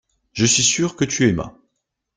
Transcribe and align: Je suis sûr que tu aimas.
Je 0.33 0.47
suis 0.47 0.63
sûr 0.63 0.95
que 0.95 1.05
tu 1.05 1.29
aimas. 1.29 1.53